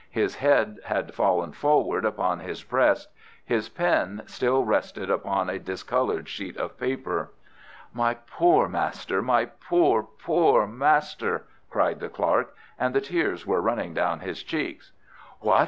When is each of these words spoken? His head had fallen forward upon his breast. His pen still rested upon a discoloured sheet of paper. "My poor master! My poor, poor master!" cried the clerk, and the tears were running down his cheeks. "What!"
His 0.09 0.37
head 0.37 0.79
had 0.85 1.13
fallen 1.13 1.51
forward 1.51 2.05
upon 2.05 2.39
his 2.39 2.63
breast. 2.63 3.09
His 3.45 3.69
pen 3.69 4.23
still 4.25 4.65
rested 4.65 5.11
upon 5.11 5.47
a 5.47 5.59
discoloured 5.59 6.27
sheet 6.27 6.57
of 6.57 6.75
paper. 6.79 7.29
"My 7.93 8.15
poor 8.15 8.67
master! 8.67 9.21
My 9.21 9.45
poor, 9.45 10.01
poor 10.17 10.65
master!" 10.65 11.43
cried 11.69 11.99
the 11.99 12.09
clerk, 12.09 12.55
and 12.79 12.95
the 12.95 13.01
tears 13.01 13.45
were 13.45 13.61
running 13.61 13.93
down 13.93 14.21
his 14.21 14.41
cheeks. 14.41 14.91
"What!" 15.39 15.59